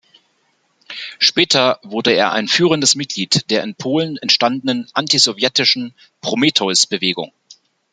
[1.19, 7.31] Später wurde er ein führendes Mitglied der in Polen entstandenen antisowjetischen "Prometheus-Bewegung".